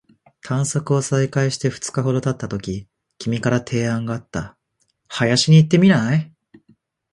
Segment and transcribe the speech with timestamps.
[0.41, 2.87] 探索を再開して二日ほど経ったとき、
[3.19, 4.57] 君から提案があった。
[5.07, 6.33] 「林に行ってみない？」